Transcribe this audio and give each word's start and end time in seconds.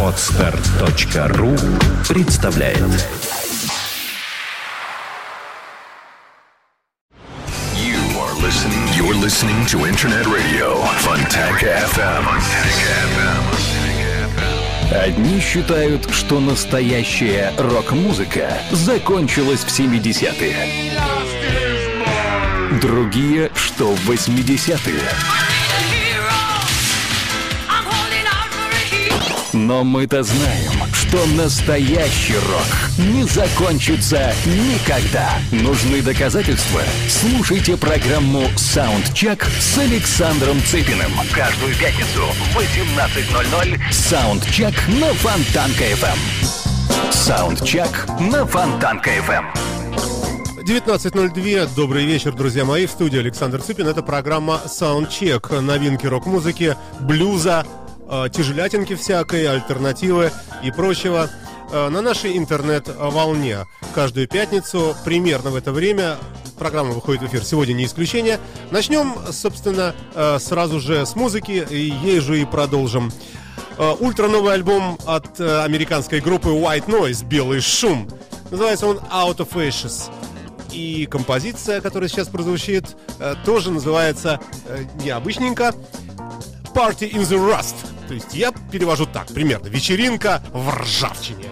Отстар.ру 0.00 1.56
представляет 2.08 2.78
You 7.74 7.98
are 8.20 8.34
listening. 8.40 8.86
You're 8.96 9.20
listening 9.20 9.66
to 9.66 9.86
Internet 9.88 10.26
Radio 10.26 10.84
Fontanka 11.00 11.66
FM. 11.90 12.24
Одни 14.92 15.40
считают, 15.40 16.08
что 16.12 16.38
настоящая 16.38 17.52
рок-музыка 17.58 18.56
закончилась 18.70 19.64
в 19.64 19.68
70-е. 19.68 20.92
Другие, 22.80 23.50
что 23.56 23.92
в 23.96 24.08
80-е. 24.08 25.43
Но 29.54 29.84
мы-то 29.84 30.24
знаем, 30.24 30.72
что 30.92 31.24
настоящий 31.26 32.34
рок 32.34 32.66
не 32.98 33.22
закончится 33.22 34.34
никогда. 34.46 35.30
Нужны 35.52 36.02
доказательства? 36.02 36.80
Слушайте 37.08 37.76
программу 37.76 38.48
«Soundcheck» 38.56 39.44
с 39.44 39.78
Александром 39.78 40.60
Цыпиным. 40.64 41.12
Каждую 41.32 41.72
пятницу 41.76 42.24
в 42.52 42.58
18.00 42.58 43.80
«Soundcheck» 43.92 44.74
на 44.88 45.14
Фонтанка-ФМ. 45.14 47.12
«Soundcheck» 47.12 48.08
на 48.18 48.44
Фонтанка-ФМ. 48.44 49.74
19.02. 50.64 51.68
Добрый 51.76 52.06
вечер, 52.06 52.32
друзья 52.32 52.64
мои. 52.64 52.86
В 52.86 52.90
студии 52.90 53.18
Александр 53.18 53.60
Цыпин. 53.60 53.86
Это 53.86 54.02
программа 54.02 54.62
Soundcheck. 54.64 55.60
Новинки 55.60 56.06
рок-музыки, 56.06 56.74
блюза, 57.00 57.66
э, 58.08 58.28
тяжелятинки 58.32 58.94
всякой, 58.94 59.46
альтернативы 59.46 60.30
и 60.62 60.70
прочего 60.70 61.30
э, 61.70 61.88
на 61.88 62.00
нашей 62.02 62.36
интернет-волне. 62.36 63.66
Каждую 63.94 64.28
пятницу 64.28 64.96
примерно 65.04 65.50
в 65.50 65.56
это 65.56 65.72
время 65.72 66.16
программа 66.58 66.92
выходит 66.92 67.22
в 67.22 67.26
эфир. 67.26 67.44
Сегодня 67.44 67.72
не 67.72 67.86
исключение. 67.86 68.38
Начнем, 68.70 69.14
собственно, 69.30 69.94
э, 70.14 70.38
сразу 70.38 70.80
же 70.80 71.04
с 71.06 71.14
музыки, 71.16 71.66
и 71.68 71.90
ей 72.02 72.20
же 72.20 72.40
и 72.40 72.44
продолжим. 72.44 73.12
Ультра 73.98 74.28
новый 74.28 74.54
альбом 74.54 75.00
от 75.04 75.40
американской 75.40 76.20
группы 76.20 76.50
White 76.50 76.86
Noise 76.86 77.24
«Белый 77.26 77.60
шум». 77.60 78.08
Называется 78.52 78.86
он 78.86 78.98
Out 79.10 79.38
of 79.38 79.52
Ashes. 79.54 80.12
И 80.70 81.06
композиция, 81.06 81.80
которая 81.80 82.08
сейчас 82.08 82.28
прозвучит, 82.28 82.96
тоже 83.44 83.72
называется 83.72 84.38
необычненько 85.02 85.74
Party 86.74 87.12
in 87.12 87.22
the 87.22 87.38
Rust. 87.38 87.76
То 88.08 88.14
есть 88.14 88.34
я 88.34 88.52
перевожу 88.72 89.06
так, 89.06 89.28
примерно. 89.28 89.68
Вечеринка 89.68 90.42
в 90.52 90.70
ржавчине. 90.70 91.44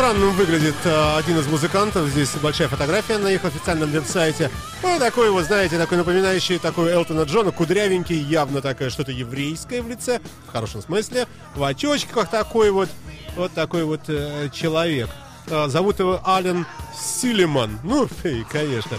Странным 0.00 0.32
выглядит 0.32 0.76
э, 0.84 1.18
один 1.18 1.38
из 1.38 1.46
музыкантов. 1.46 2.08
Здесь 2.08 2.30
большая 2.42 2.68
фотография 2.68 3.18
на 3.18 3.28
их 3.28 3.44
официальном 3.44 3.90
веб-сайте. 3.90 4.50
Ну, 4.82 4.98
такой 4.98 5.30
вот, 5.30 5.44
знаете, 5.44 5.76
такой 5.76 5.98
напоминающий 5.98 6.58
такой 6.58 6.90
Элтона 6.90 7.24
Джона, 7.24 7.50
кудрявенький, 7.50 8.16
явно 8.16 8.62
такое 8.62 8.88
что-то 8.88 9.12
еврейское 9.12 9.82
в 9.82 9.88
лице, 9.90 10.22
в 10.48 10.52
хорошем 10.52 10.80
смысле. 10.80 11.26
В 11.54 11.62
очочках 11.62 12.30
такой 12.30 12.70
вот, 12.70 12.88
вот 13.36 13.52
такой 13.52 13.84
вот 13.84 14.00
э, 14.08 14.48
человек. 14.54 15.10
Э, 15.48 15.68
зовут 15.68 15.98
его 15.98 16.18
Ален 16.26 16.64
Силиман. 16.98 17.78
Ну, 17.84 18.08
и, 18.24 18.42
конечно. 18.50 18.96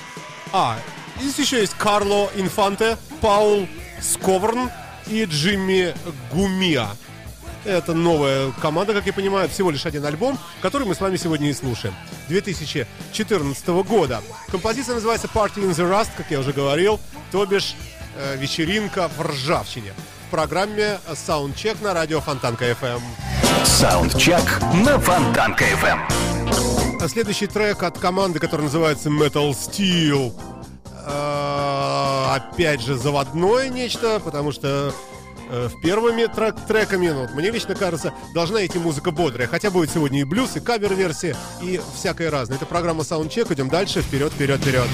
А, 0.54 0.78
здесь 1.20 1.40
еще 1.40 1.62
есть 1.62 1.74
Карло 1.80 2.30
Инфанте, 2.36 2.96
Паул 3.22 3.68
Сковрн 4.00 4.70
и 5.08 5.24
Джимми 5.24 5.96
Гумиа. 6.32 6.90
Это 7.64 7.94
новая 7.94 8.52
команда, 8.60 8.94
как 8.94 9.06
я 9.06 9.14
понимаю, 9.14 9.48
всего 9.48 9.70
лишь 9.70 9.86
один 9.86 10.04
альбом, 10.06 10.40
который 10.62 10.88
мы 10.88 10.96
с 10.96 11.02
вами 11.02 11.16
сегодня 11.18 11.50
и 11.50 11.54
слушаем. 11.54 11.94
2014 12.28 13.68
года. 13.86 14.22
Композиция 14.50 14.96
называется 14.96 15.28
Party 15.28 15.58
in 15.58 15.70
the 15.70 15.90
Rust, 15.90 16.10
как 16.18 16.32
я 16.32 16.40
уже 16.40 16.54
говорил, 16.54 17.00
то 17.32 17.46
бишь 17.46 17.76
э, 18.18 18.36
вечеринка 18.38 19.10
в 19.16 19.22
ржавчине. 19.22 19.94
В 20.28 20.32
программе 20.32 20.98
Soundcheck 21.10 21.84
на 21.84 21.94
радио 21.94 22.20
Фонтанка 22.20 22.72
FM. 22.72 23.00
Soundcheck 23.66 24.42
на 24.84 24.98
Фонтанка 24.98 26.45
FM. 26.45 27.00
А 27.00 27.08
следующий 27.08 27.48
трек 27.48 27.84
от 27.84 28.00
команды, 28.00 28.40
который 28.40 28.64
называется 28.64 29.10
Metal 29.10 29.52
Steel. 29.52 30.34
Э, 31.06 32.08
Опять 32.32 32.82
же, 32.82 32.98
заводное 32.98 33.68
нечто, 33.70 34.20
потому 34.24 34.52
что 34.54 34.94
э, 35.52 35.68
в 35.68 35.80
первыми 35.82 36.26
трек 36.26 36.56
треками, 36.68 37.10
ну, 37.10 37.22
вот 37.22 37.34
мне 37.34 37.52
лично 37.52 37.76
кажется, 37.76 38.14
должна 38.34 38.66
идти 38.66 38.80
музыка 38.80 39.12
бодрая. 39.12 39.48
Хотя 39.48 39.70
будет 39.70 39.92
сегодня 39.92 40.22
и 40.22 40.24
блюз, 40.24 40.56
и 40.56 40.60
кавер-версии, 40.60 41.36
и 41.62 41.80
всякое 41.96 42.32
разное. 42.32 42.58
Это 42.58 42.66
программа 42.66 43.02
Soundcheck. 43.02 43.54
Идем 43.54 43.70
дальше. 43.70 44.02
Вперед, 44.02 44.32
вперед, 44.34 44.60
вперед. 44.62 44.88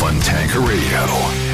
Funtanker 0.00 0.60
Radio. 0.66 1.51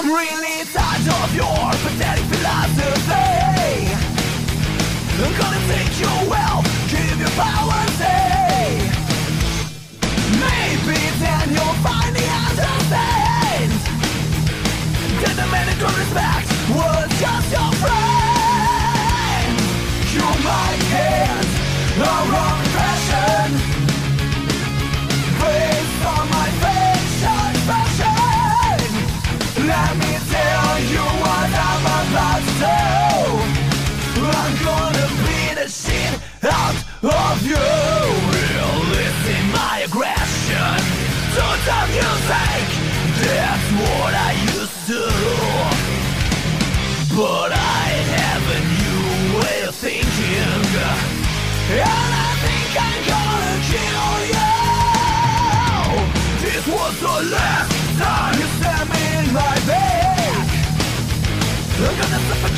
I'm 0.00 0.06
really 0.06 0.64
tired 0.72 1.06
of 1.06 1.34
your 1.36 1.70
pathetic 1.82 2.24
philosophy. 2.24 3.92
I'm 5.22 5.32
gonna 5.38 5.60
take 5.68 6.00
you 6.00 6.30
power, 6.32 6.49
respect 16.00 16.48
was 16.70 17.20
just 17.20 17.52
your 17.52 17.72
friend. 17.72 18.09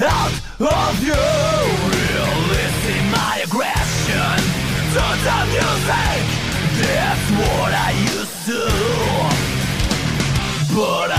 out 0.00 0.32
of 0.60 1.02
you. 1.02 1.14
Releasing 1.90 3.04
my 3.10 3.42
aggression 3.44 4.38
to 4.94 5.04
the 5.26 5.38
music. 5.52 6.18
That's 6.78 7.26
what 7.40 7.72
I 7.74 7.90
used 8.14 8.38
to. 8.46 8.62
But 10.74 11.10
I 11.10 11.17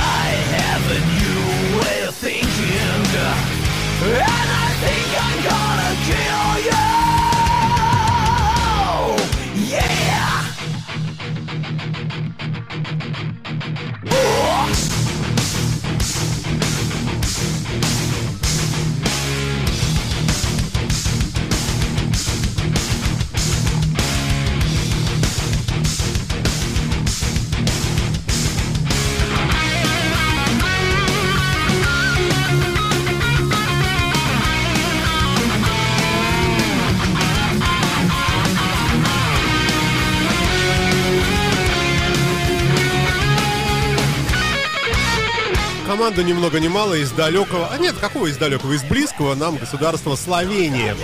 Команда 45.89 46.23
ни 46.23 46.33
много 46.33 46.59
ни 46.59 46.67
мало 46.67 46.93
из 46.93 47.09
далекого, 47.09 47.67
а 47.71 47.77
нет, 47.79 47.95
какого 47.99 48.27
из 48.27 48.37
далекого, 48.37 48.73
из 48.73 48.83
близкого 48.83 49.33
нам 49.33 49.57
государства 49.57 50.15
Словения. 50.15 50.95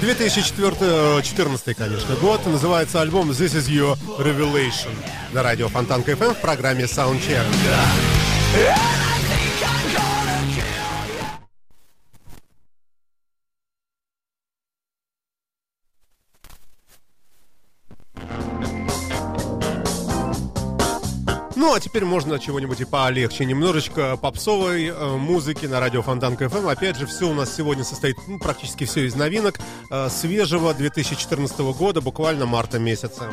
2014, 0.00 1.76
конечно, 1.76 2.14
год. 2.14 2.46
Называется 2.46 3.00
альбом 3.00 3.32
This 3.32 3.56
Is 3.58 3.68
Your 3.68 3.98
Revelation. 4.20 4.94
На 5.32 5.42
радио 5.42 5.68
Фонтанка 5.68 6.12
FM 6.12 6.34
в 6.34 6.40
программе 6.40 6.84
Soundcheck. 6.84 7.44
Ну, 21.64 21.72
а 21.72 21.80
теперь 21.80 22.04
можно 22.04 22.38
чего-нибудь 22.38 22.82
и 22.82 22.84
полегче. 22.84 23.46
Немножечко 23.46 24.18
попсовой 24.18 24.88
э, 24.88 25.16
музыки 25.16 25.64
на 25.64 25.80
радио 25.80 26.02
Фонтанка 26.02 26.44
FM. 26.44 26.70
Опять 26.70 26.98
же, 26.98 27.06
все 27.06 27.26
у 27.26 27.32
нас 27.32 27.56
сегодня 27.56 27.84
состоит 27.84 28.18
ну, 28.26 28.38
практически 28.38 28.84
все 28.84 29.06
из 29.06 29.14
новинок 29.14 29.58
э, 29.90 30.10
свежего 30.10 30.74
2014 30.74 31.58
года, 31.60 32.02
буквально 32.02 32.44
марта 32.44 32.78
месяца. 32.78 33.30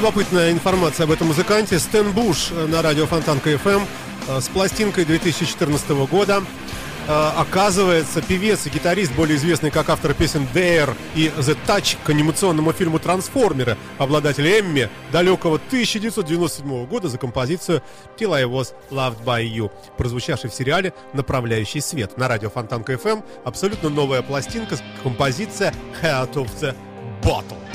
Любопытная 0.00 0.50
информация 0.50 1.04
об 1.04 1.10
этом 1.10 1.26
музыканте. 1.26 1.78
Стэн 1.78 2.12
Буш 2.12 2.52
на 2.68 2.80
радио 2.80 3.04
Фонтанка 3.04 3.52
FM 3.52 3.82
с 4.28 4.48
пластинкой 4.48 5.04
2014 5.04 5.90
года. 6.10 6.42
Э, 7.06 7.32
оказывается, 7.36 8.22
певец 8.22 8.66
и 8.66 8.70
гитарист, 8.70 9.12
более 9.12 9.36
известный 9.36 9.70
как 9.70 9.90
автор 9.90 10.14
песен 10.14 10.48
Dare 10.54 10.96
и 11.14 11.30
The 11.36 11.54
Touch 11.66 11.98
к 12.02 12.08
анимационному 12.08 12.72
фильму 12.72 12.98
«Трансформеры», 12.98 13.76
обладатель 13.98 14.46
Эмми 14.46 14.88
далекого 15.12 15.56
1997 15.56 16.86
года 16.86 17.08
за 17.08 17.18
композицию 17.18 17.82
«Till 18.18 18.34
I 18.34 18.44
Was 18.44 18.72
Loved 18.90 19.22
By 19.22 19.44
You», 19.44 19.70
прозвучавший 19.98 20.48
в 20.48 20.54
сериале 20.54 20.94
«Направляющий 21.12 21.82
свет» 21.82 22.16
на 22.16 22.26
радио 22.26 22.48
Фонтанка 22.48 22.94
FM. 22.94 23.22
Абсолютно 23.44 23.90
новая 23.90 24.22
пластинка, 24.22 24.78
композиция 25.02 25.74
«Heart 26.02 26.32
of 26.34 26.48
the 26.58 26.74
Bottle». 27.22 27.69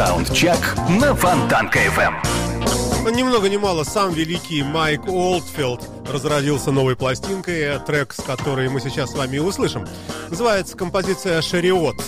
Саундчек 0.00 0.56
на 0.98 1.14
Фонтанка 1.14 1.78
FM. 1.78 3.12
Ни 3.12 3.22
много 3.22 3.50
ни 3.50 3.58
мало 3.58 3.84
сам 3.84 4.14
великий 4.14 4.62
Майк 4.62 5.06
Олдфилд 5.06 5.86
разразился 6.10 6.70
новой 6.70 6.96
пластинкой, 6.96 7.78
трек, 7.80 8.14
с 8.14 8.22
которой 8.22 8.70
мы 8.70 8.80
сейчас 8.80 9.10
с 9.10 9.14
вами 9.14 9.36
услышим. 9.36 9.86
Называется 10.30 10.74
композиция 10.74 11.42
«Шариот». 11.42 12.02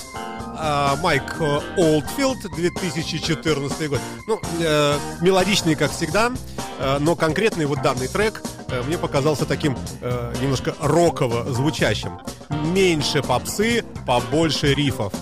А, 0.56 0.96
Майк 1.02 1.38
Олдфилд, 1.76 2.38
2014 2.56 3.90
год. 3.90 4.00
Ну, 4.26 4.40
э, 4.58 4.96
мелодичный, 5.20 5.74
как 5.74 5.92
всегда, 5.92 6.32
э, 6.78 6.96
но 6.98 7.14
конкретный 7.14 7.66
вот 7.66 7.82
данный 7.82 8.08
трек 8.08 8.42
э, 8.68 8.82
мне 8.86 8.96
показался 8.96 9.44
таким 9.44 9.76
э, 10.00 10.32
немножко 10.40 10.74
роково 10.80 11.44
звучащим. 11.52 12.20
Меньше 12.48 13.22
попсы, 13.22 13.84
побольше 14.06 14.72
рифов. 14.72 15.12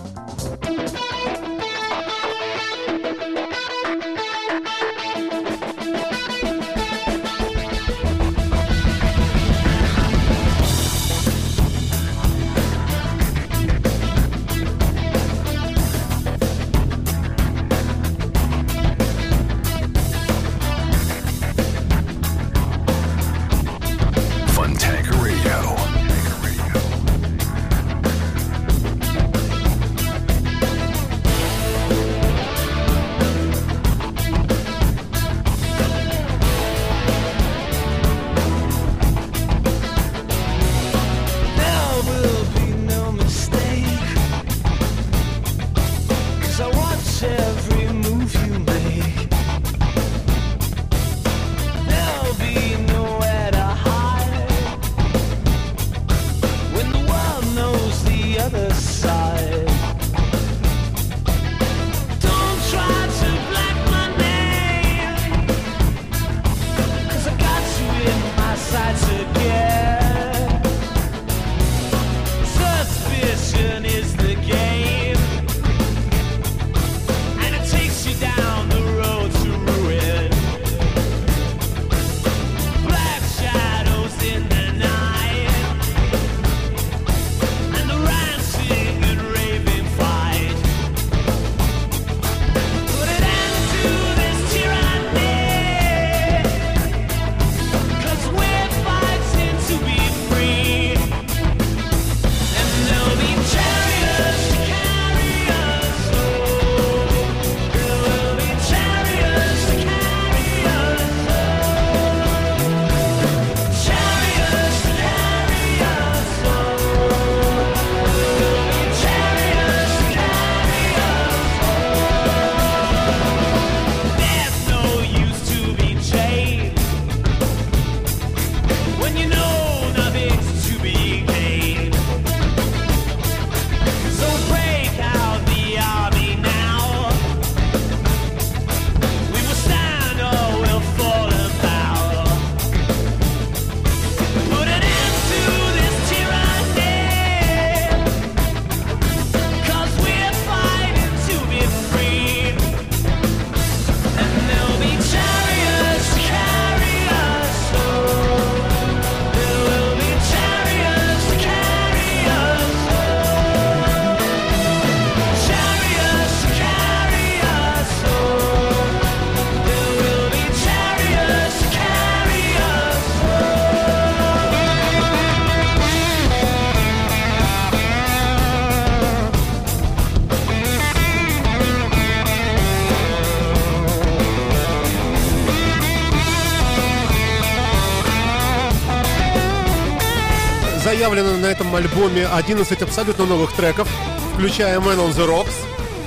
Заявлено 191.10 191.38
на 191.38 191.46
этом 191.46 191.74
альбоме 191.74 192.26
11 192.26 192.82
абсолютно 192.82 193.26
новых 193.26 193.52
треков. 193.52 193.88
включая 194.34 194.78
Man 194.78 194.96
on 194.96 195.10
the 195.10 195.26
Rocks, 195.26 195.54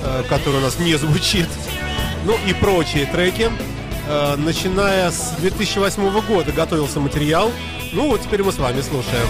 э, 0.03 0.24
который 0.29 0.57
у 0.57 0.62
нас 0.62 0.79
не 0.79 0.95
звучит, 0.95 1.48
ну 2.25 2.36
и 2.48 2.53
прочие 2.53 3.05
треки. 3.05 3.51
Э, 4.07 4.36
начиная 4.38 5.12
с 5.12 5.33
2008 5.39 6.22
года 6.22 6.51
готовился 6.51 7.00
материал. 7.00 7.51
Ну 7.91 8.07
вот 8.07 8.22
теперь 8.22 8.43
мы 8.43 8.51
с 8.51 8.57
вами 8.57 8.81
слушаем. 8.81 9.27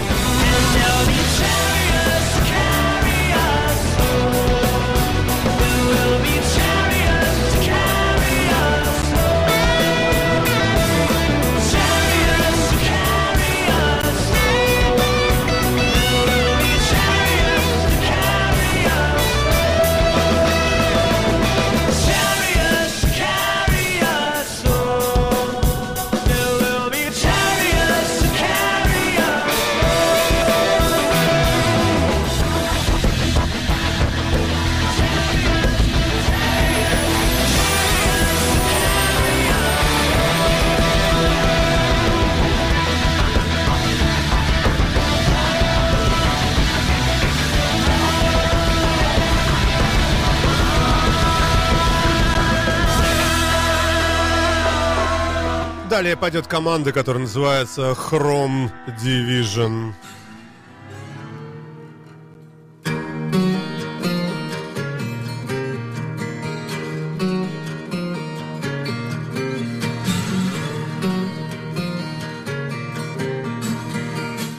Далее 55.94 56.16
пойдет 56.16 56.48
команда, 56.48 56.90
которая 56.90 57.22
называется 57.22 57.92
Chrome 57.92 58.68
Division. 59.00 59.92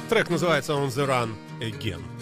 Трек 0.10 0.30
называется 0.30 0.72
On 0.72 0.88
the 0.88 1.06
Run 1.06 1.36
Again. 1.60 2.15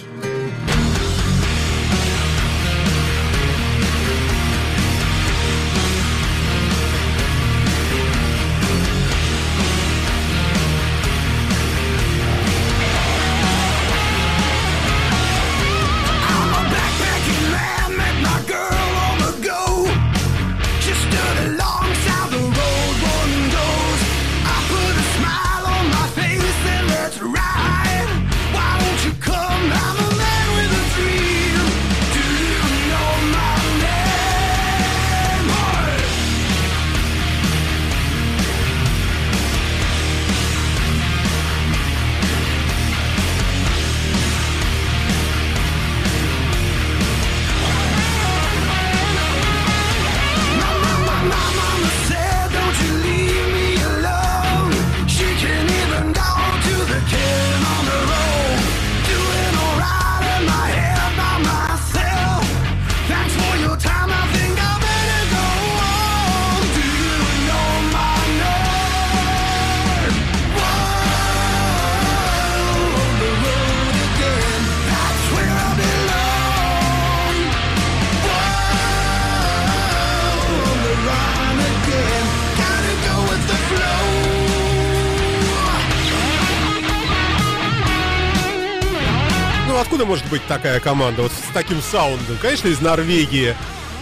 Быть 90.34 90.48
такая 90.48 90.80
команда 90.80 91.22
вот 91.22 91.32
с 91.32 91.54
таким 91.54 91.80
саундом? 91.80 92.38
Конечно, 92.42 92.68
из 92.68 92.82
Норвегии. 92.82 93.56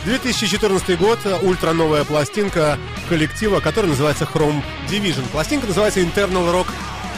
2014 0.06 0.98
год, 0.98 1.20
ультра 1.42 1.74
новая 1.74 2.06
пластинка 2.06 2.80
коллектива, 3.10 3.60
которая 3.60 3.92
называется 3.92 4.24
Chrome 4.24 4.64
Division. 4.90 5.28
Пластинка 5.34 5.68
называется 5.68 6.00
Internal 6.00 6.50
Rock 6.50 6.68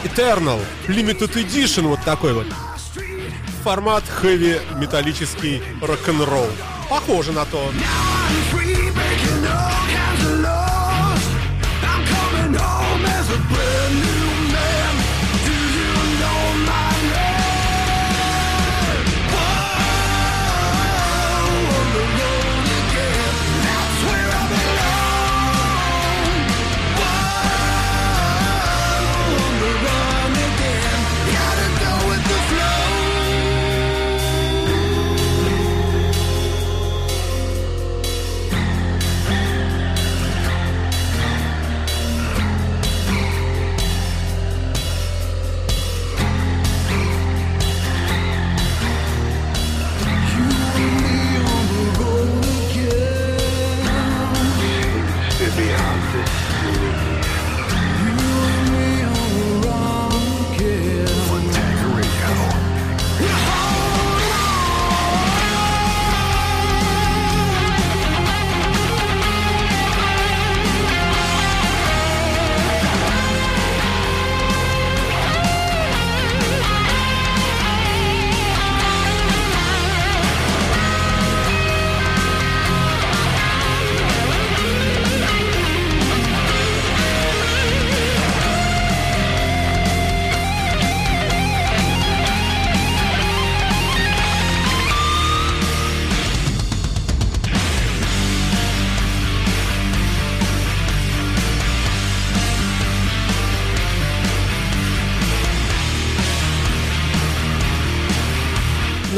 Eternal 0.02 0.60
Limited 0.88 1.32
Edition, 1.34 1.82
вот 1.82 2.02
такой 2.04 2.32
вот. 2.32 2.48
Формат 3.62 4.02
хэви 4.08 4.58
металлический 4.78 5.62
рок-н-ролл. 5.80 6.50
Похоже 6.90 7.30
на 7.30 7.44
то. 7.44 7.70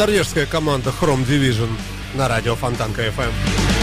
Норвежская 0.07 0.47
команда 0.47 0.91
Chrome 0.91 1.27
Division 1.27 1.69
на 2.15 2.29
радио 2.29 2.55
Фонтанка 2.55 3.09
FM. 3.09 3.76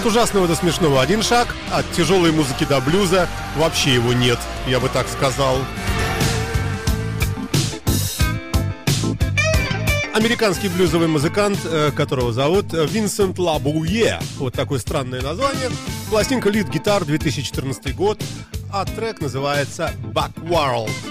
От 0.00 0.06
ужасного 0.06 0.48
до 0.48 0.54
смешного 0.54 1.02
один 1.02 1.22
шаг, 1.22 1.54
от 1.70 1.84
тяжелой 1.92 2.32
музыки 2.32 2.64
до 2.64 2.80
блюза 2.80 3.28
вообще 3.54 3.92
его 3.92 4.14
нет, 4.14 4.38
я 4.66 4.80
бы 4.80 4.88
так 4.88 5.06
сказал. 5.06 5.58
Американский 10.14 10.68
блюзовый 10.68 11.06
музыкант, 11.06 11.58
э, 11.64 11.90
которого 11.94 12.32
зовут 12.32 12.72
Винсент 12.72 13.38
Лабуе. 13.38 14.18
Вот 14.38 14.54
такое 14.54 14.78
странное 14.78 15.20
название. 15.20 15.68
Пластинка 16.08 16.48
Lead 16.48 16.70
Guitar 16.72 17.04
2014 17.04 17.94
год, 17.94 18.22
а 18.72 18.86
трек 18.86 19.20
называется 19.20 19.92
Backworld. 20.14 20.88
Come 20.88 21.09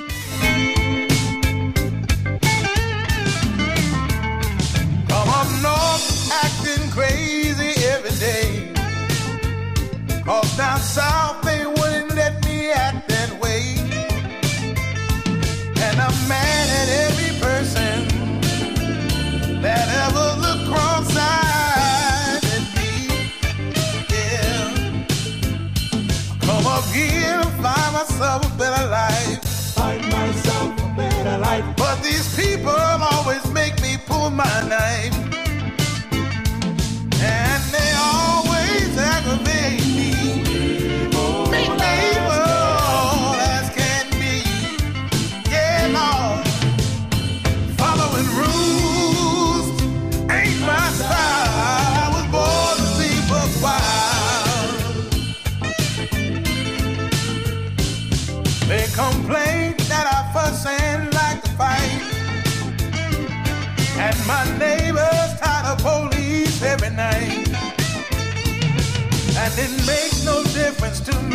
Cause 10.30 10.58
down 10.58 10.80
south 10.80 11.42
they 11.42 11.66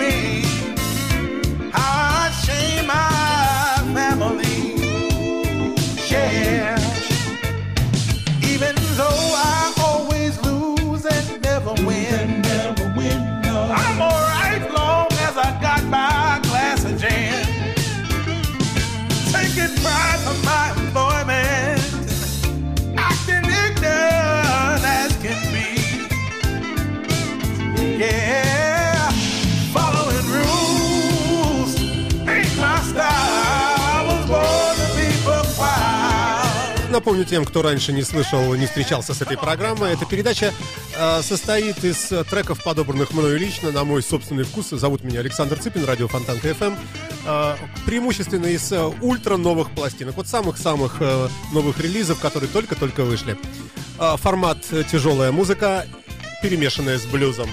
me 0.04 0.43
Напомню 36.94 37.24
тем, 37.24 37.44
кто 37.44 37.60
раньше 37.60 37.92
не 37.92 38.04
слышал, 38.04 38.54
не 38.54 38.66
встречался 38.66 39.14
с 39.14 39.20
этой 39.20 39.36
программой, 39.36 39.94
эта 39.94 40.06
передача 40.06 40.54
э, 40.96 41.22
состоит 41.22 41.82
из 41.82 42.12
треков, 42.30 42.62
подобранных 42.62 43.12
мною 43.12 43.36
лично, 43.36 43.72
на 43.72 43.82
мой 43.82 44.00
собственный 44.00 44.44
вкус. 44.44 44.68
Зовут 44.70 45.02
меня 45.02 45.18
Александр 45.18 45.58
Цыпин, 45.58 45.84
радио 45.84 46.06
Фонтанка 46.06 46.50
FM. 46.50 46.78
Э, 47.26 47.56
преимущественно 47.84 48.46
из 48.46 48.70
э, 48.70 48.80
ультра 49.02 49.36
новых 49.36 49.72
пластинок, 49.72 50.14
вот 50.16 50.28
самых-самых 50.28 50.98
э, 51.00 51.28
новых 51.52 51.80
релизов, 51.80 52.20
которые 52.20 52.48
только-только 52.48 53.02
вышли. 53.02 53.36
Э, 53.98 54.14
формат 54.16 54.58
э, 54.70 54.84
тяжелая 54.88 55.32
музыка, 55.32 55.86
перемешанная 56.42 57.00
с 57.00 57.06
блюзом. 57.06 57.50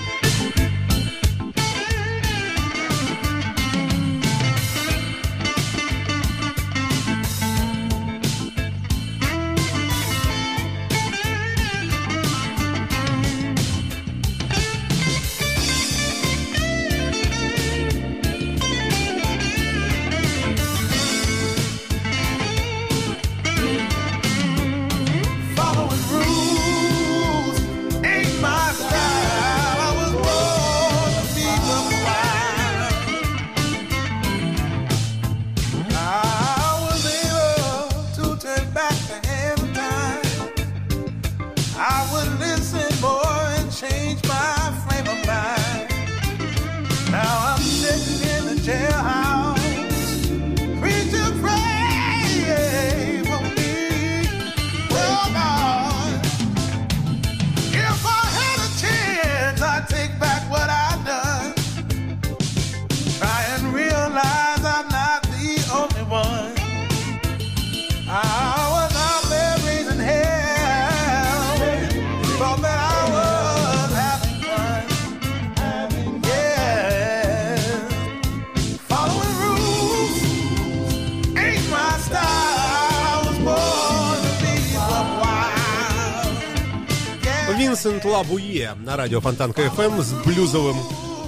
Лабуе 88.21 88.75
на 88.85 88.97
радио 88.97 89.19
Фонтанка 89.19 89.63
FM 89.63 89.99
с 90.03 90.13
блюзовым 90.23 90.77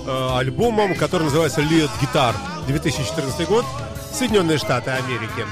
э, 0.05 0.37
альбомом, 0.37 0.93
который 0.93 1.23
называется 1.23 1.61
Lead 1.61 1.89
Guitar 1.99 2.35
2014 2.67 3.47
год, 3.47 3.65
Соединенные 4.13 4.59
Штаты 4.59 4.91
Америки. 4.91 5.43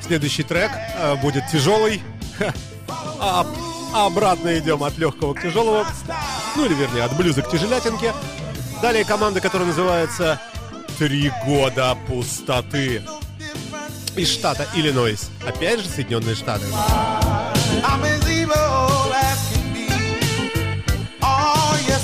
Следующий 0.00 0.44
трек 0.44 0.70
э, 0.96 1.16
будет 1.16 1.42
тяжелый, 1.50 2.00
а, 3.18 3.44
обратно 3.92 4.56
идем 4.56 4.84
от 4.84 4.96
легкого 4.96 5.34
к 5.34 5.42
тяжелому, 5.42 5.84
ну 6.54 6.66
или 6.66 6.74
вернее 6.74 7.02
от 7.02 7.16
блюза 7.16 7.42
к 7.42 7.50
тяжелятинке. 7.50 8.14
Далее 8.80 9.04
команда, 9.04 9.40
которая 9.40 9.66
называется 9.66 10.40
«Три 11.00 11.32
года 11.44 11.98
пустоты» 12.06 13.02
из 14.14 14.30
штата 14.30 14.68
Иллинойс. 14.76 15.30
Опять 15.44 15.80
же 15.80 15.88
Соединенные 15.88 16.36
Штаты. 16.36 16.66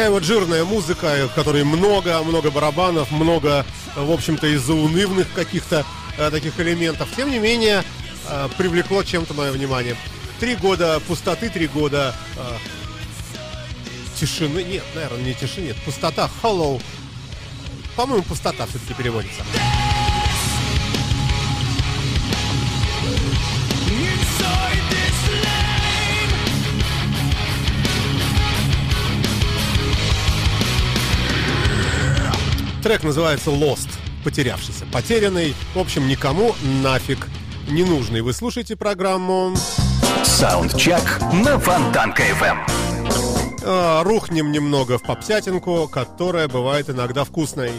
такая 0.00 0.12
вот 0.12 0.24
жирная 0.24 0.64
музыка, 0.64 1.28
в 1.30 1.34
которой 1.34 1.62
много, 1.62 2.22
много 2.22 2.50
барабанов, 2.50 3.10
много, 3.10 3.66
в 3.94 4.10
общем-то, 4.10 4.46
из 4.46 4.62
заунывных 4.62 5.30
каких-то 5.34 5.84
э, 6.16 6.30
таких 6.30 6.58
элементов. 6.58 7.06
Тем 7.14 7.30
не 7.30 7.38
менее, 7.38 7.84
э, 8.26 8.48
привлекло 8.56 9.02
чем-то 9.02 9.34
мое 9.34 9.52
внимание. 9.52 9.94
Три 10.38 10.56
года 10.56 11.00
пустоты, 11.06 11.50
три 11.50 11.66
года 11.66 12.14
э, 12.34 12.40
тишины. 14.18 14.62
Нет, 14.62 14.84
наверное, 14.94 15.20
не 15.20 15.34
тишины, 15.34 15.66
нет. 15.66 15.76
Пустота, 15.84 16.30
hollow. 16.42 16.80
По-моему, 17.94 18.22
пустота 18.22 18.64
все-таки 18.64 18.94
переводится. 18.94 19.42
Трек 32.82 33.02
называется 33.02 33.50
Lost, 33.50 33.88
потерявшийся, 34.24 34.86
потерянный, 34.90 35.54
в 35.74 35.78
общем, 35.78 36.08
никому 36.08 36.54
нафиг 36.82 37.28
не 37.68 37.84
нужный. 37.84 38.22
Вы 38.22 38.32
слушаете 38.32 38.74
программу 38.74 39.54
Саундчек 40.24 41.20
на 41.44 41.58
Фонтанка 41.58 42.22
FM. 42.22 42.56
А, 43.62 44.02
рухнем 44.02 44.50
немного 44.50 44.96
в 44.96 45.02
попсятинку, 45.02 45.88
которая 45.88 46.48
бывает 46.48 46.88
иногда 46.88 47.24
вкусной. 47.24 47.70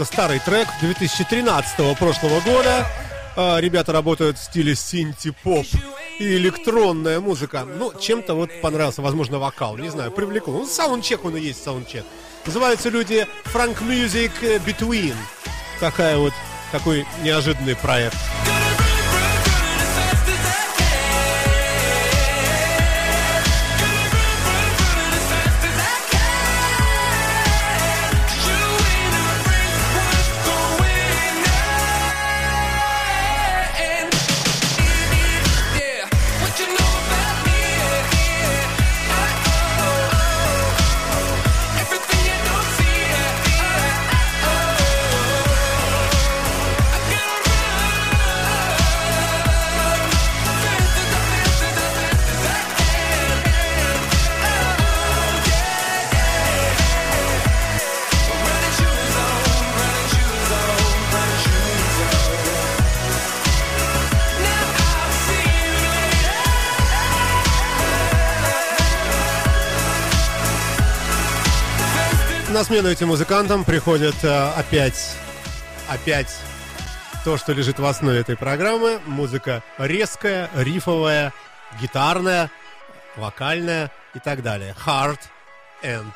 Это 0.00 0.06
старый 0.06 0.38
трек 0.38 0.66
2013 0.80 1.98
прошлого 1.98 2.40
года. 2.40 2.86
А, 3.36 3.58
Ребята 3.58 3.92
работают 3.92 4.38
в 4.38 4.42
стиле 4.42 4.74
синти-поп 4.74 5.66
и 6.18 6.36
электронная 6.36 7.20
музыка. 7.20 7.66
Ну, 7.66 7.92
чем-то 7.92 8.34
вот 8.34 8.50
понравился, 8.62 9.02
возможно, 9.02 9.38
вокал, 9.38 9.76
не 9.76 9.90
знаю, 9.90 10.10
привлекло. 10.10 10.54
Ну, 10.54 10.66
саундчек 10.66 11.22
он 11.26 11.36
и 11.36 11.40
есть 11.40 11.62
саундчек. 11.62 12.04
Называются 12.46 12.88
люди 12.88 13.26
Frank 13.52 13.82
Music 13.82 14.32
Between. 14.64 15.14
Такая 15.80 16.16
вот, 16.16 16.32
такой 16.72 17.04
неожиданный 17.22 17.76
проект. 17.76 18.16
Смену 72.70 72.88
этим 72.88 73.08
музыкантам 73.08 73.64
приходит 73.64 74.14
э, 74.22 74.50
опять, 74.56 75.16
опять 75.88 76.32
то, 77.24 77.36
что 77.36 77.52
лежит 77.52 77.80
в 77.80 77.84
основе 77.84 78.20
этой 78.20 78.36
программы. 78.36 79.00
Музыка 79.06 79.64
резкая, 79.76 80.48
рифовая, 80.54 81.32
гитарная, 81.80 82.48
вокальная 83.16 83.90
и 84.14 84.20
так 84.20 84.44
далее. 84.44 84.76
Hard 84.86 85.18
and 85.82 86.12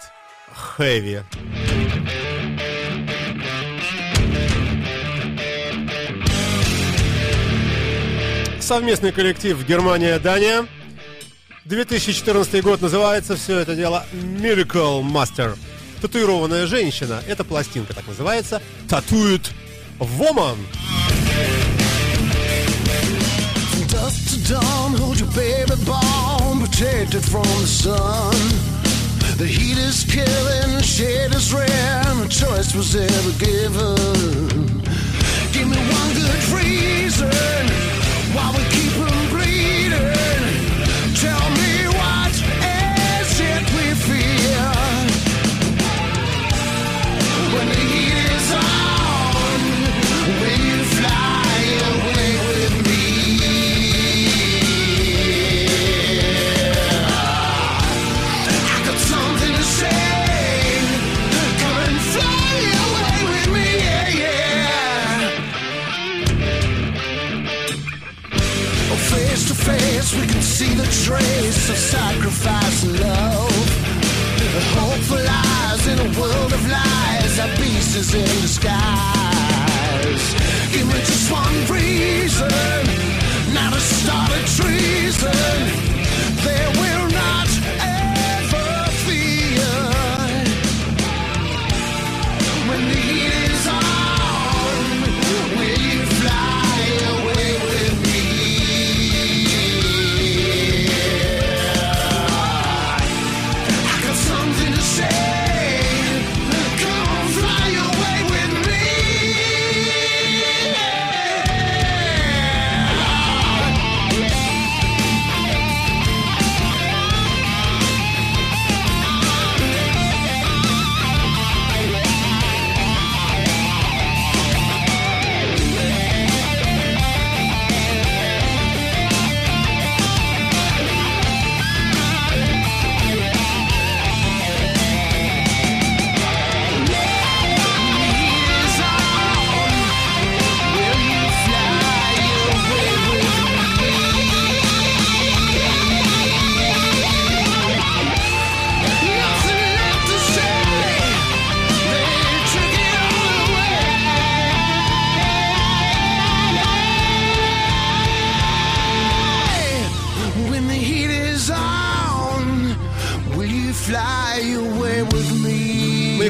heavy. 0.79 1.25
Совместный 8.61 9.11
коллектив 9.11 9.61
Германия-Дания. 9.67 10.69
2014 11.65 12.63
год 12.63 12.81
называется 12.81 13.35
все 13.35 13.59
это 13.59 13.75
дело 13.75 14.07
Miracle 14.13 15.03
Master. 15.03 15.57
Татуированная 16.05 16.67
женщина. 16.67 17.23
Это 17.27 17.45
пластинка 17.45 17.95
так 17.95 18.07
называется. 18.07 18.61
Татует 18.91 19.53
Woman. 19.99 20.59
Dusk 23.89 24.29
to 24.29 24.53
dawn, 24.53 24.93
hold 24.99 25.19
your 25.19 25.31
baby 25.33 25.75
born, 25.87 26.61
protected 26.61 27.25
from 27.25 27.47
the 27.59 27.67
sun. 27.67 28.37
The 29.39 29.47
heat 29.47 29.79
is 29.79 30.05
killing, 30.05 30.83
shade 30.83 31.33
is 31.35 31.55
rare, 31.55 32.05
no 32.17 32.27
choice 32.29 32.75
was 32.75 32.95
ever 32.95 33.33
given. 33.39 33.97
Give 35.55 35.67
me 35.67 35.79
one 35.79 36.11
good 36.13 36.45
reason 36.53 37.33
why 38.35 38.53
we 38.55 38.63
keep 38.77 39.24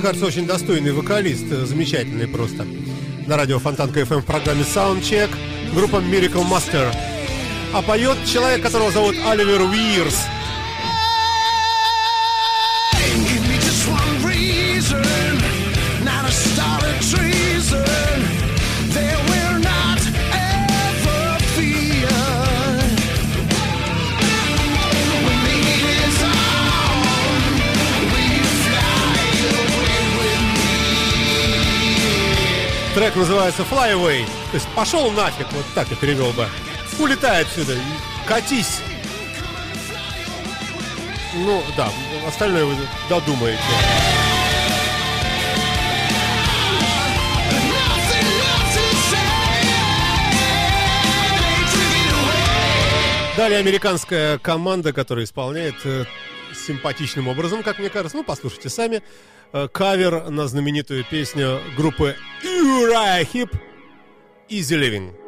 кажется, 0.05 0.26
очень 0.26 0.46
достойный 0.46 0.92
вокалист, 0.92 1.50
э, 1.50 1.64
замечательный 1.64 2.28
просто. 2.28 2.66
На 3.26 3.38
радио 3.38 3.59
Фонтанка 3.59 4.00
FM 4.00 4.20
в 4.20 4.26
программе 4.26 4.61
Soundcheck 4.61 5.30
группа 5.74 5.96
Miracle 5.96 6.46
Master. 6.46 6.94
А 7.72 7.80
поет 7.80 8.18
человек, 8.30 8.61
которого 8.61 8.90
зовут 8.90 9.14
Оливер 9.26 9.62
Уирс. 9.62 10.26
Трек 33.05 33.16
называется 33.16 33.66
Fly 33.70 33.92
Away. 33.92 34.24
То 34.50 34.55
есть 34.55 34.66
пошел 34.68 35.11
нафиг, 35.11 35.46
вот 35.52 35.66
так 35.74 35.86
я 35.90 35.96
перевел 35.96 36.30
бы. 36.30 36.48
Улетай 36.98 37.42
отсюда, 37.42 37.76
катись. 38.26 38.80
Ну, 41.34 41.62
да, 41.76 41.90
остальное 42.26 42.64
вы 42.64 42.74
додумаете. 43.11 43.61
Далее 53.36 53.59
американская 53.59 54.38
команда, 54.38 54.94
которая 54.94 55.26
исполняет 55.26 55.74
э, 55.84 56.07
симпатичным 56.55 57.28
образом, 57.28 57.62
как 57.62 57.78
мне 57.78 57.90
кажется. 57.90 58.16
Ну, 58.16 58.24
послушайте 58.24 58.68
сами. 58.68 59.02
Э, 59.52 59.68
кавер 59.68 60.30
на 60.30 60.48
знаменитую 60.48 61.05
песню 61.05 61.61
группы 61.76 62.16
Юрахип 62.42 63.50
«Easy 64.48 64.78
Living». 64.78 65.24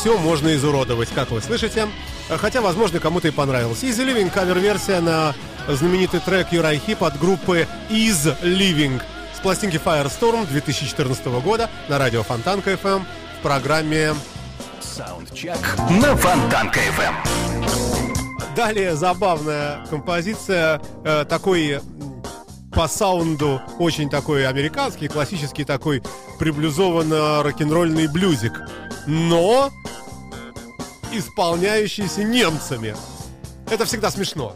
все 0.00 0.16
можно 0.16 0.54
изуродовать, 0.54 1.10
как 1.10 1.30
вы 1.30 1.42
слышите. 1.42 1.86
Хотя, 2.30 2.62
возможно, 2.62 3.00
кому-то 3.00 3.28
и 3.28 3.30
понравилось. 3.30 3.84
Из 3.84 4.00
Living 4.00 4.30
кавер-версия 4.30 5.00
на 5.00 5.34
знаменитый 5.68 6.20
трек 6.20 6.52
Юрай 6.52 6.78
Хип 6.78 7.04
от 7.04 7.18
группы 7.18 7.68
Is 7.90 8.34
Living 8.40 9.02
с 9.36 9.40
пластинки 9.40 9.76
Firestorm 9.76 10.48
2014 10.48 11.26
года 11.44 11.68
на 11.90 11.98
радио 11.98 12.22
Фонтанка 12.22 12.72
FM 12.72 12.96
эм 12.96 13.06
в 13.38 13.42
программе 13.42 14.14
Саундчек 14.80 15.58
на 15.90 16.16
Фонтанка 16.16 16.80
FM. 16.80 17.14
Эм. 17.58 18.54
Далее 18.56 18.96
забавная 18.96 19.84
композиция 19.90 20.80
э, 21.04 21.26
такой 21.28 21.78
по 22.72 22.88
саунду 22.88 23.60
очень 23.78 24.08
такой 24.08 24.46
американский, 24.46 25.08
классический 25.08 25.64
такой 25.64 26.02
приблюзованно 26.38 27.42
рок-н-ролльный 27.42 28.06
блюзик 28.06 28.52
но 29.06 29.70
исполняющиеся 31.12 32.22
немцами. 32.22 32.94
Это 33.70 33.84
всегда 33.84 34.10
смешно. 34.10 34.54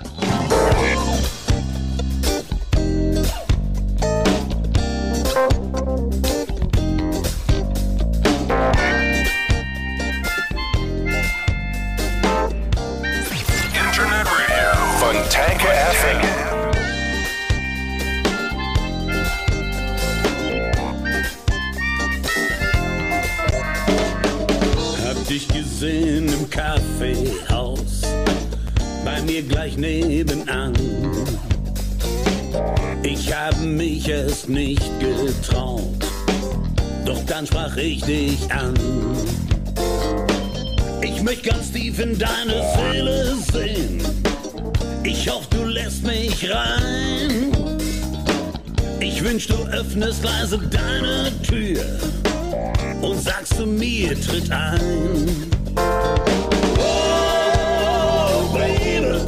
Öffnest 49.94 50.24
leise 50.24 50.58
deine 50.58 51.30
Tür 51.42 51.84
und 53.00 53.20
sagst 53.20 53.56
zu 53.56 53.64
mir, 53.64 54.20
tritt 54.20 54.50
ein. 54.50 55.52
Oh, 56.78 58.52
Baby, 58.52 59.20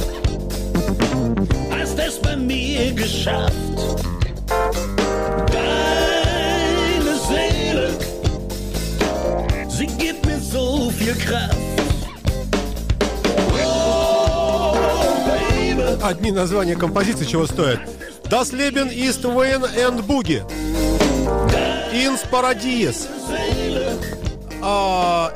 hast 1.71 1.97
es 1.97 2.19
bei 2.19 2.35
mir 2.35 2.91
geschafft. 2.91 3.53
Deine 5.53 7.15
Seele, 7.29 7.91
sie 9.69 9.87
gibt 9.87 10.25
mir 10.25 10.39
so 10.39 10.89
viel 10.89 11.15
Kraft. 11.15 11.55
Oh. 13.63 14.75
Одни 16.01 16.31
названия 16.31 16.75
композиции 16.75 17.25
чего 17.25 17.47
стоят. 17.47 17.79
Das 18.29 18.51
Leben 18.51 18.89
ist 18.89 19.23
Wayne 19.23 19.65
and 19.87 20.05
Ins 21.97 22.21
Paradies. 22.29 23.07
А, 24.61 25.31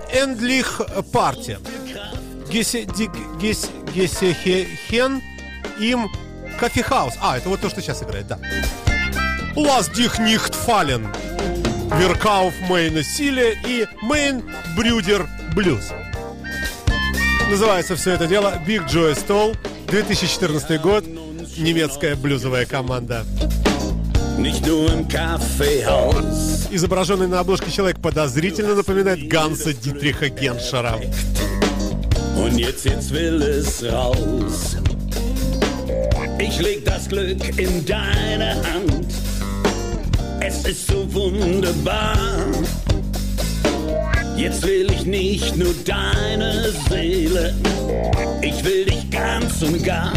ди- 2.86 3.10
гес- 3.42 3.70
Гесехен 3.96 5.22
им 5.80 6.10
Кофехаус. 6.60 7.14
А, 7.20 7.38
это 7.38 7.50
вот 7.50 7.62
то, 7.62 7.70
что 7.70 7.82
сейчас 7.82 8.04
играет, 8.04 8.28
да. 8.28 8.38
Lass 9.56 9.92
dich 9.92 10.20
nicht 10.20 10.54
fallen. 10.68 11.08
Веркауф 11.98 12.54
Мейна 12.70 13.04
Силе 13.04 13.58
и 13.68 13.88
Мейн 14.04 14.44
Брюдер 14.78 15.28
Блюз. 15.56 15.90
Называется 17.50 17.96
все 17.96 18.12
это 18.12 18.28
дело 18.28 18.54
Big 18.66 18.88
Joy 18.88 19.14
Stall, 19.16 19.58
2014 19.88 20.80
год, 20.80 21.06
немецкая 21.58 22.16
блюзовая 22.16 22.66
команда. 22.66 23.26
Nicht 24.41 24.67
nur 24.67 24.93
im 24.93 25.09
Kaffeehaus. 25.09 26.69
Изображенный 26.71 27.27
на 27.27 27.41
обложке 27.41 27.71
человек 27.71 28.01
подозрительно 28.01 28.75
напоминает 28.75 29.29
Ганса 29.29 29.73
Дитриха 29.73 30.29
Геншера. 30.29 31.01
Und 32.37 32.59
jetzt, 32.59 32.85
jetzt 32.85 33.11
will 33.13 33.43
es 33.43 33.83
raus. 33.83 34.77
Ich 36.39 36.61
leg 36.61 36.85
das 36.85 37.09
Glück 37.09 37.59
in 37.59 37.85
deine 37.87 38.55
Hand. 38.57 39.07
Es 40.41 40.65
ist 40.65 40.87
so 40.87 41.13
wunderbar. 41.13 42.17
Jetzt 44.37 44.67
will 44.67 44.87
ich 44.93 45.07
nicht 45.07 45.57
nur 45.57 45.75
deine 45.87 46.71
Seele, 46.91 47.55
ich 48.43 48.63
will 48.63 48.85
dich 48.85 49.11
ganz 49.11 49.63
und 49.63 49.83
gar. 49.83 50.13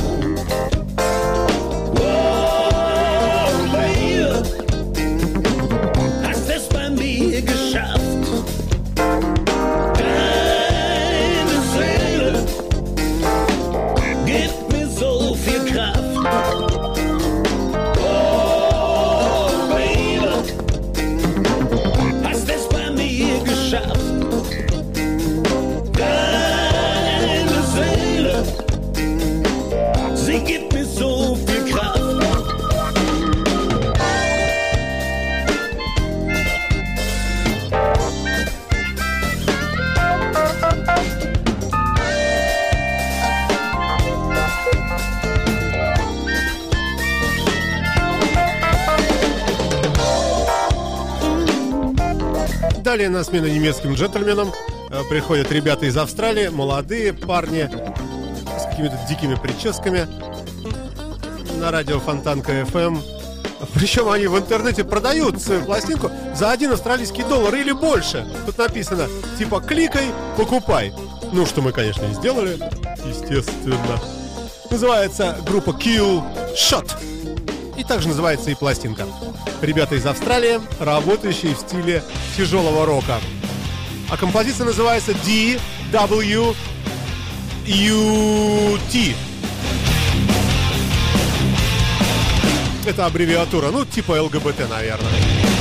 Далее 52.95 53.09
на 53.09 53.25
смену 53.25 53.49
немецким 53.49 53.95
джентльменам 53.95 54.53
э, 54.89 55.03
приходят 55.11 55.51
ребята 55.51 55.85
из 55.87 55.97
Австралии, 55.97 56.47
молодые 56.47 57.13
парни 57.13 57.69
с 58.57 58.71
какими-то 58.71 58.97
дикими 59.09 59.35
прическами 59.35 60.07
на 61.59 61.73
радио 61.73 61.99
Фонтанка 61.99 62.61
FM. 62.61 63.03
Причем 63.75 64.09
они 64.09 64.29
в 64.29 64.39
интернете 64.39 64.85
продают 64.85 65.43
свою 65.43 65.65
пластинку 65.65 66.09
за 66.37 66.53
один 66.53 66.71
австралийский 66.71 67.25
доллар 67.25 67.57
или 67.57 67.73
больше. 67.73 68.29
Тут 68.47 68.59
написано, 68.59 69.09
типа, 69.39 69.61
кликай, 69.61 70.13
покупай. 70.37 70.93
Ну, 71.33 71.47
что 71.47 71.63
мы, 71.63 71.73
конечно, 71.73 72.05
и 72.05 72.15
сделали, 72.15 72.61
естественно. 73.05 73.99
Называется 74.71 75.37
группа 75.45 75.71
Kill 75.71 76.23
Shot. 76.55 76.93
И 77.77 77.85
также 77.85 78.09
называется 78.09 78.51
и 78.51 78.55
пластинка. 78.55 79.07
Ребята 79.61 79.97
из 79.97 80.07
Австралии, 80.07 80.61
работающие 80.79 81.55
в 81.55 81.59
стиле 81.59 82.03
тяжелого 82.37 82.87
рока. 82.87 83.19
А 84.11 84.17
композиция 84.17 84.67
называется 84.67 85.13
DWUT. 85.13 86.55
Это 92.87 93.07
аббревиатура, 93.07 93.71
ну, 93.71 93.85
типа 93.85 94.23
ЛГБТ, 94.23 94.69
наверное. 94.69 95.54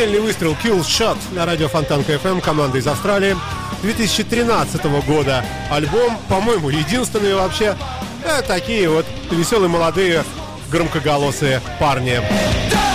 прицельный 0.00 0.20
выстрел 0.20 0.56
Kill 0.64 0.80
Shot 0.80 1.18
на 1.32 1.44
радио 1.44 1.68
Фонтан 1.68 2.02
КФМ 2.04 2.40
команды 2.40 2.78
из 2.78 2.86
Австралии 2.86 3.36
2013 3.82 4.82
года. 5.06 5.44
Альбом, 5.70 6.16
по-моему, 6.26 6.70
единственный 6.70 7.34
вообще. 7.34 7.76
Э, 8.24 8.40
такие 8.40 8.88
вот 8.88 9.04
веселые 9.30 9.68
молодые 9.68 10.24
громкоголосые 10.70 11.60
парни. 11.78 12.18
Да! 12.70 12.89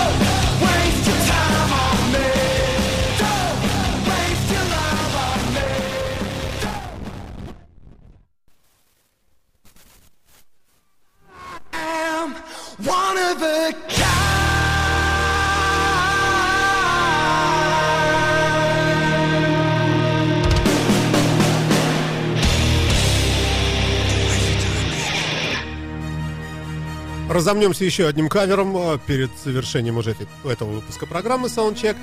Разомнемся 27.35 27.83
еще 27.83 28.07
одним 28.07 28.29
кавером 28.29 28.77
э, 28.77 28.97
перед 29.05 29.29
завершением 29.43 29.97
уже 29.97 30.15
этого 30.45 30.71
выпуска 30.71 31.05
программы 31.05 31.49
Soundcheck. 31.49 31.97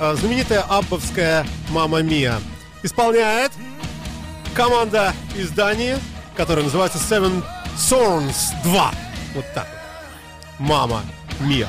Э, 0.00 0.16
знаменитая 0.18 0.62
аббовская 0.62 1.46
«Мама 1.70 2.02
Мия» 2.02 2.40
исполняет 2.82 3.52
команда 4.56 5.14
из 5.36 5.50
Дании, 5.50 5.96
которая 6.34 6.64
называется 6.64 6.98
Seven 6.98 7.44
Thorns 7.76 8.60
2. 8.64 8.90
Вот 9.36 9.44
так 9.54 9.68
вот. 9.70 10.58
«Мама 10.58 11.02
Мия». 11.38 11.68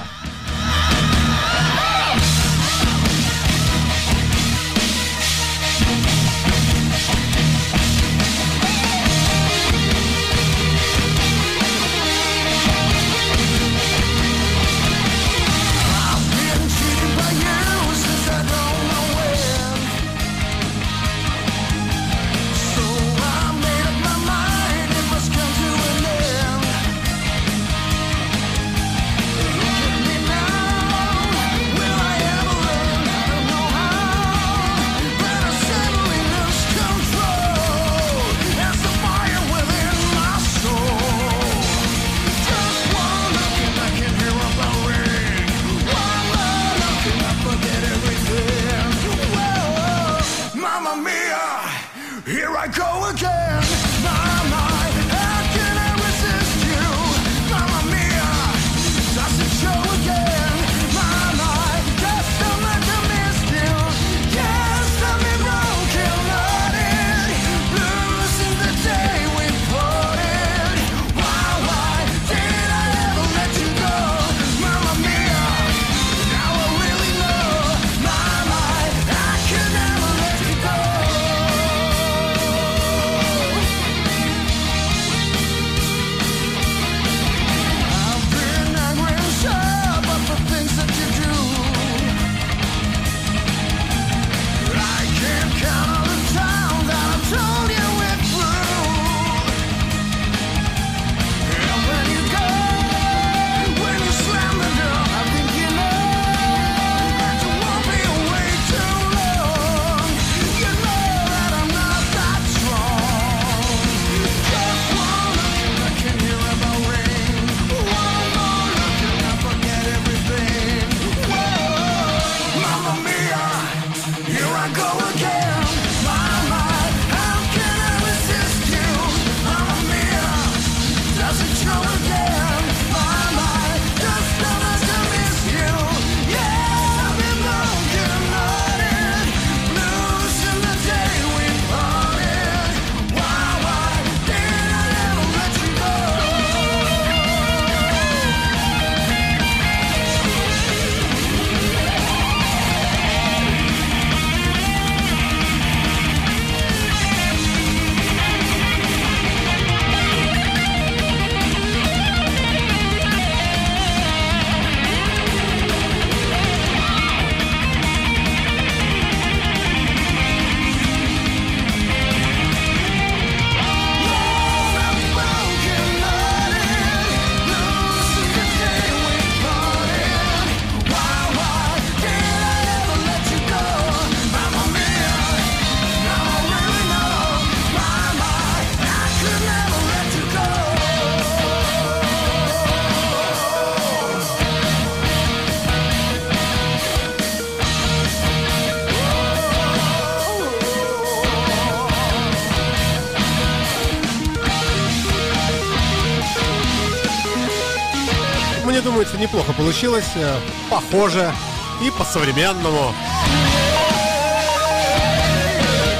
думаю, 208.87 209.05
что 209.05 209.17
неплохо 209.17 209.51
получилось. 209.51 210.09
Э, 210.15 210.37
похоже 210.69 211.33
и 211.81 211.91
по-современному. 211.91 212.93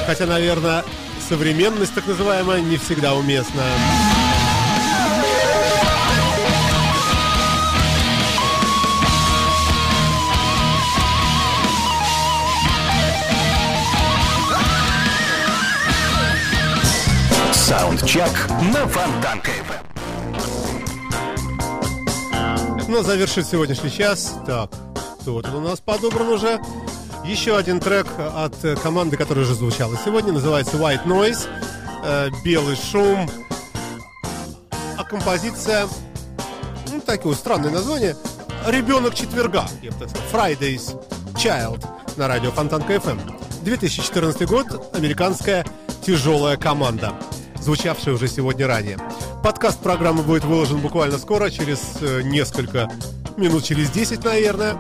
Хотя, 0.06 0.26
наверное, 0.26 0.86
современность 1.28 1.94
так 1.94 2.08
называемая 2.08 2.62
не 2.62 2.78
всегда 2.78 3.14
уместна. 3.14 3.62
Саундчек 17.52 18.32
на 18.74 18.88
Фонтанке. 18.88 19.57
Ну, 22.88 23.04
завершит 23.04 23.46
сегодняшний 23.46 23.92
час. 23.92 24.36
Так, 24.46 24.72
вот 25.26 25.46
он 25.48 25.56
у 25.56 25.60
нас 25.60 25.82
подобран 25.82 26.30
уже. 26.30 26.62
Еще 27.26 27.58
один 27.58 27.82
трек 27.82 28.08
от 28.18 28.56
команды, 28.82 29.18
которая 29.18 29.44
уже 29.44 29.56
звучала 29.56 29.98
сегодня, 30.06 30.32
называется 30.32 30.78
White 30.78 31.06
Noise, 31.06 31.50
э, 32.06 32.30
белый 32.46 32.78
шум. 32.78 33.30
А 34.98 35.04
композиция, 35.04 35.88
ну, 36.90 37.02
такое 37.02 37.36
странное 37.36 37.72
название, 37.72 38.16
«Ребенок 38.66 39.14
четверга», 39.16 39.66
я 39.82 39.92
бы 39.92 39.98
так 40.00 40.10
сказал, 40.10 40.28
«Fridays 40.32 40.98
Child» 41.36 41.86
на 42.16 42.30
радио 42.30 42.52
Фонтанка 42.52 42.94
FM. 42.94 43.20
2014 43.64 44.48
год, 44.48 44.96
американская 44.96 45.66
тяжелая 46.06 46.56
команда, 46.56 47.12
звучавшая 47.60 48.16
уже 48.16 48.30
сегодня 48.30 48.66
ранее. 48.66 48.98
Подкаст 49.44 49.80
программы 49.80 50.24
будет 50.24 50.44
выложен 50.44 50.80
буквально 50.80 51.18
скоро, 51.18 51.50
через 51.50 51.80
э, 52.02 52.22
несколько 52.24 52.90
минут, 53.38 53.64
через 53.64 53.90
10, 53.92 54.24
наверное. 54.24 54.78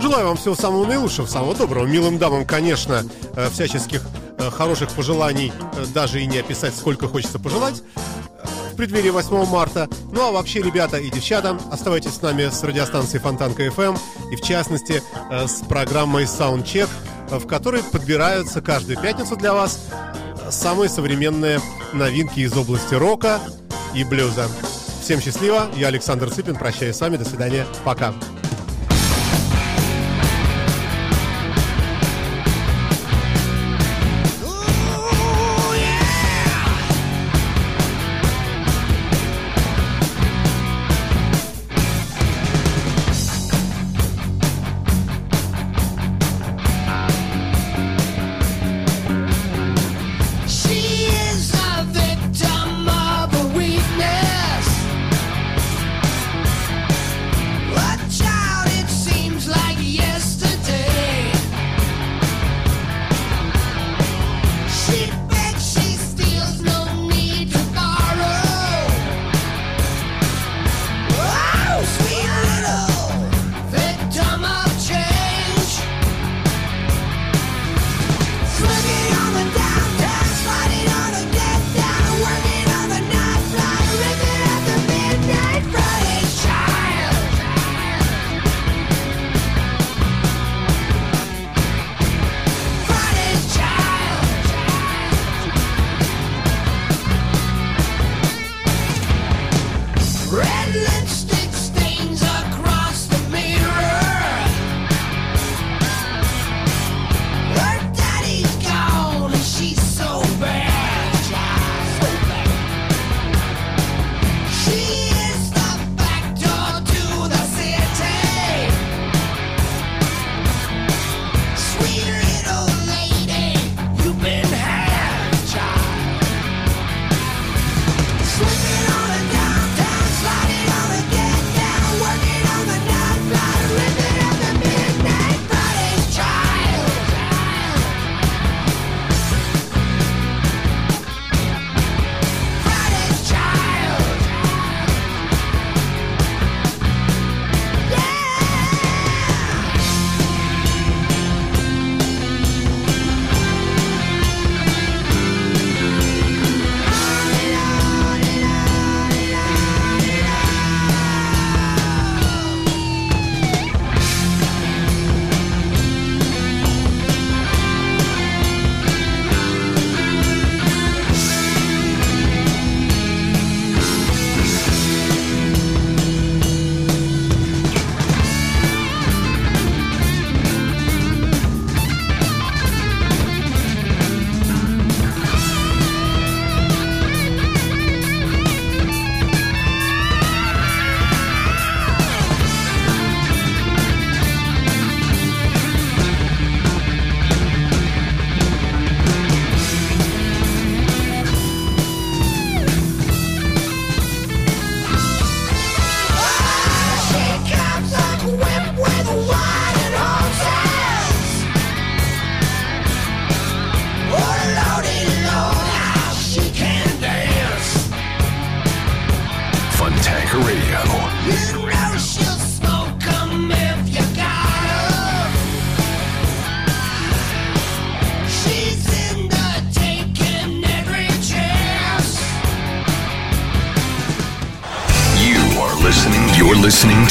Желаю 0.00 0.26
вам 0.26 0.36
всего 0.36 0.54
самого 0.54 0.84
наилучшего, 0.84 1.26
самого 1.26 1.54
доброго. 1.54 1.86
Милым 1.86 2.18
дамам, 2.18 2.44
конечно, 2.44 3.04
э, 3.34 3.48
всяческих 3.50 4.02
э, 4.38 4.50
хороших 4.50 4.90
пожеланий 4.90 5.52
даже 5.94 6.20
и 6.20 6.26
не 6.26 6.38
описать, 6.38 6.74
сколько 6.74 7.08
хочется 7.08 7.38
пожелать 7.38 7.82
в 8.72 8.76
преддверии 8.76 9.10
8 9.10 9.46
марта. 9.46 9.88
Ну 10.12 10.28
а 10.28 10.32
вообще, 10.32 10.60
ребята 10.60 10.98
и 10.98 11.10
девчата, 11.10 11.58
оставайтесь 11.70 12.14
с 12.14 12.22
нами 12.22 12.50
с 12.50 12.62
радиостанцией 12.62 13.22
Фонтанка 13.22 13.64
FM 13.66 13.98
и 14.32 14.36
в 14.36 14.42
частности 14.42 15.02
с 15.30 15.64
программой 15.66 16.24
Soundcheck, 16.24 16.88
в 17.30 17.46
которой 17.46 17.82
подбираются 17.82 18.60
каждую 18.60 19.00
пятницу 19.00 19.34
для 19.36 19.54
вас 19.54 19.80
самые 20.50 20.88
современные 20.88 21.60
новинки 21.92 22.40
из 22.40 22.56
области 22.56 22.94
рока 22.94 23.40
и 23.94 24.04
блюза. 24.04 24.48
Всем 25.02 25.20
счастливо, 25.20 25.68
я 25.76 25.88
Александр 25.88 26.30
Цыпин, 26.30 26.56
прощаюсь 26.56 26.96
с 26.96 27.00
вами, 27.00 27.16
до 27.16 27.24
свидания, 27.24 27.66
пока. 27.84 28.12